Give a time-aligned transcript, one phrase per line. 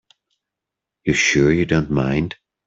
[1.03, 2.35] You're sure you don't mind?